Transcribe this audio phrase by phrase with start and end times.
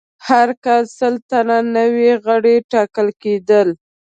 [0.27, 3.67] هر کال سل تنه نوي غړي ټاکل کېدل.